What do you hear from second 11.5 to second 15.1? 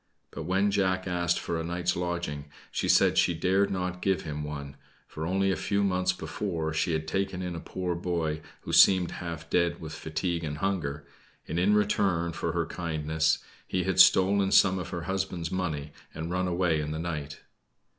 in return for her kindness, he had stolen some of her